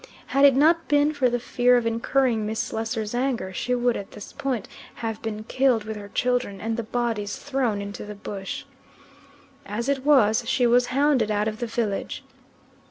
Had 0.25 0.45
it 0.45 0.55
not 0.55 0.87
been 0.87 1.13
for 1.13 1.29
the 1.29 1.39
fear 1.39 1.77
of 1.77 1.85
incurring 1.85 2.43
Miss 2.43 2.59
Slessor's 2.59 3.13
anger, 3.13 3.53
she 3.53 3.75
would, 3.75 3.95
at 3.95 4.13
this 4.13 4.33
point, 4.33 4.67
have 4.95 5.21
been 5.21 5.43
killed 5.43 5.83
with 5.83 5.95
her 5.95 6.09
children, 6.09 6.59
and 6.59 6.75
the 6.75 6.81
bodies 6.81 7.35
thrown 7.35 7.83
into 7.83 8.03
the 8.03 8.15
bush. 8.15 8.63
As 9.63 9.87
it 9.89 10.03
was, 10.03 10.43
she 10.49 10.65
was 10.65 10.87
hounded 10.87 11.29
out 11.29 11.47
of 11.47 11.59
the 11.59 11.67
village. 11.67 12.23